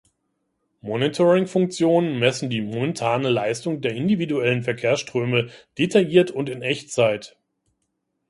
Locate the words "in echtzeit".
6.49-7.37